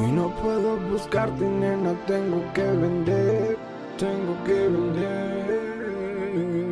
[0.00, 3.56] Hoy no puedo buscarte, nena, tengo que vender,
[3.98, 5.58] tengo que vender.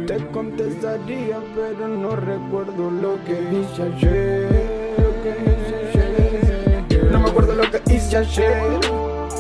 [0.07, 4.95] Te contestaría, pero no recuerdo lo que hice ayer.
[7.11, 8.79] No me acuerdo lo que hice ayer.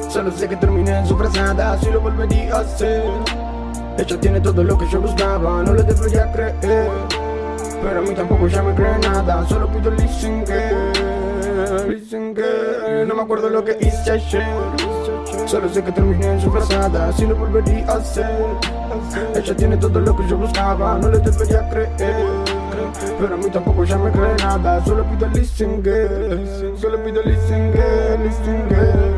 [0.08, 3.04] Solo sé que terminé en su frazada, si lo volvería a hacer.
[3.98, 6.90] Ella tiene todo lo que yo buscaba, no le debería creer.
[7.82, 13.14] Pero a mí tampoco ya me cree nada, solo pido listen que, listen que No
[13.14, 14.42] me acuerdo lo que hice ayer
[15.46, 18.26] Solo sé que terminé en su frazada, si lo volvería a hacer.
[19.32, 22.26] Ella tiene todo lo que yo buscaba, no le debería creer.
[23.20, 27.72] Pero a mí tampoco ya me cree nada, solo pido listen que Solo pido listen
[27.72, 29.15] que, listen que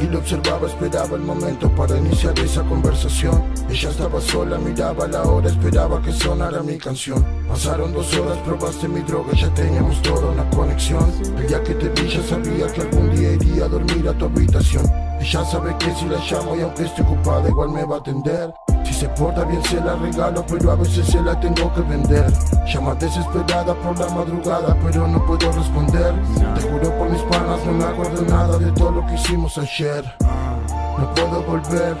[0.00, 3.42] y lo observaba, esperaba el momento para iniciar esa conversación.
[3.68, 7.24] Ella estaba sola, miraba la hora, esperaba que sonara mi canción.
[7.48, 11.10] Pasaron dos horas, probaste mi droga, ya teníamos toda una conexión.
[11.38, 14.26] El día que te vi ya sabía que algún día iría a dormir a tu
[14.26, 14.84] habitación.
[15.20, 18.52] Ella sabe que si la llamo y aunque esté ocupada igual me va a atender.
[18.98, 22.32] Se porta bien se la regalo, pero a veces se la tengo que vender.
[22.66, 26.14] Llama desesperada por la madrugada, pero no puedo responder.
[26.54, 30.02] Te juro por mis panas, no me acuerdo nada de todo lo que hicimos ayer.
[30.20, 31.94] No puedo volver,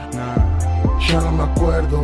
[1.06, 2.00] ya no me acuerdo.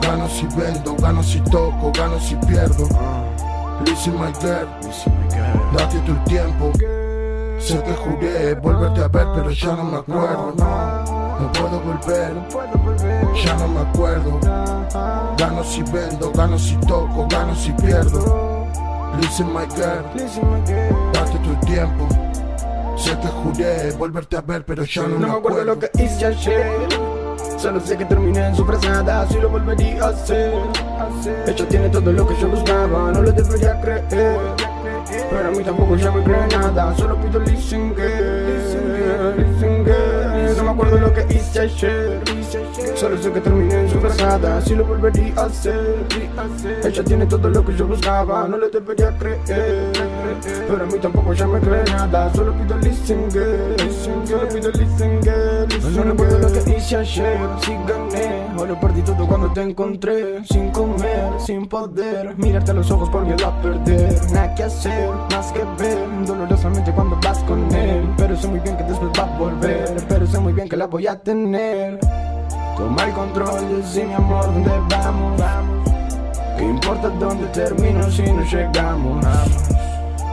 [0.00, 2.86] Gano si vendo, gano si toco, gano si pierdo.
[3.84, 4.68] Listen my girl,
[5.76, 6.70] date tu tiempo.
[7.58, 10.54] Sé que juré volverte a ver, pero ya no me acuerdo.
[10.56, 12.32] No, no puedo volver,
[13.44, 14.40] ya no me acuerdo.
[15.36, 18.66] Gano si vendo, gano si toco, gano si pierdo.
[19.20, 20.04] Listen my girl,
[21.12, 22.08] date tu tiempo.
[22.96, 26.26] Sé que juré volverte a ver, pero ya no, No me acuerdo lo que hice
[26.26, 26.88] ayer.
[27.56, 30.52] Solo sé que terminé en su frazada, si lo volvería a hacer.
[31.46, 34.38] Ella tiene todo lo que yo buscaba, no lo debería creer.
[35.30, 39.97] Pero a mí tampoco ya me cree nada, solo pido listen No me
[40.78, 42.22] acuerdo lo que hice ayer.
[42.94, 46.06] Solo sé que terminé en su frazada, si lo volvería a hacer.
[46.84, 49.92] Ella tiene todo lo que yo buscaba, no le debería creer.
[50.68, 55.20] Pero a mí tampoco ya me cree nada, solo pido listen que Solo pido listen
[55.20, 58.46] que No recuerdo lo que hice ayer, si gané.
[58.56, 62.34] O lo perdí todo cuando te encontré Sin comer, sin poder.
[62.36, 64.14] Mirarte a los ojos por miedo a perder.
[64.32, 66.26] Nada que hacer, más que ver.
[66.26, 67.67] Dolorosamente cuando vas con
[68.38, 71.06] sé muy bien que después va a volver Pero sé muy bien que la voy
[71.06, 71.98] a tener.
[72.76, 75.42] Toma el control, de mi amor dónde vamos
[76.56, 79.24] ¿Qué importa dónde termino si no llegamos?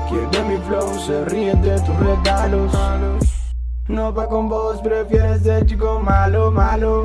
[0.09, 2.71] Quiere mi flow, se ríe de tus regalos.
[3.87, 7.03] No va con vos, prefieres de chico malo, malo.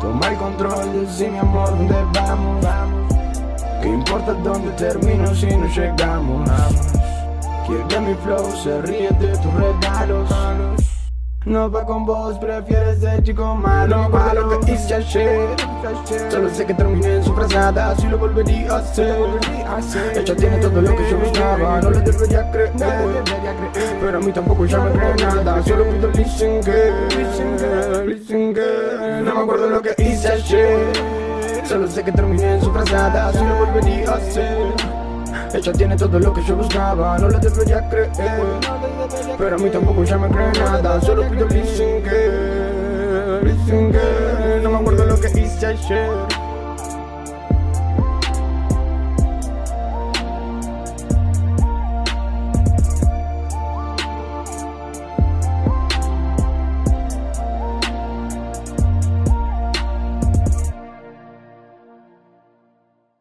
[0.00, 2.66] Toma el control, de mi amor dónde vamos
[3.82, 6.48] ¿Qué importa dónde termino si no llegamos?
[7.66, 10.30] Quiere mi flow, se ríe de tus regalos.
[11.44, 13.96] No va con vos, prefieres de chico malo.
[13.96, 15.48] No me acuerdo lo que hice ayer.
[16.30, 19.16] Solo sé que terminé en su frazada Si lo volvería a hacer.
[20.14, 22.72] Ella tiene todo lo que yo buscaba No lo debería creer.
[24.00, 28.54] Pero a mí tampoco ya me cree nada Solo pido listen que Listen
[29.24, 30.92] No me acuerdo lo que hice ayer.
[31.64, 35.05] Solo sé que terminé en su frazada Si lo volvería a hacer
[35.54, 38.10] ella tiene todo lo que yo buscaba, no lo debería creer.
[39.38, 42.76] Pero a mí tampoco ya me cree nada, solo pido listen que
[43.42, 46.45] Listen que No me acuerdo lo que hice ayer